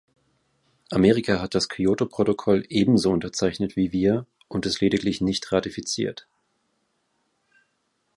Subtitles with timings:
[0.89, 6.27] Amerika hat das Kyoto-Protokoll ebenso unterzeichnet wie wir und es lediglich nicht ratifiziert.